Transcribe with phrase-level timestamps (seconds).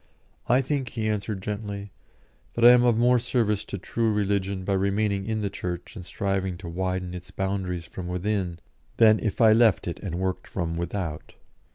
[0.49, 1.91] "I think," he answered, gently,
[2.55, 6.03] "that I am of more service to true religion by remaining in the Church and
[6.03, 8.57] striving to widen its boundaries from within,
[8.97, 11.35] than if I left it and worked from without."